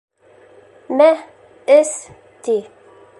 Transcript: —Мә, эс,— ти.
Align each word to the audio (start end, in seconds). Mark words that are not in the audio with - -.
—Мә, 1.01 1.09
эс,— 1.77 1.95
ти. 2.49 2.57